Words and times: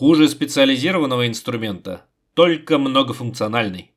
Хуже 0.00 0.30
специализированного 0.30 1.28
инструмента, 1.28 2.06
только 2.32 2.78
многофункциональный. 2.78 3.88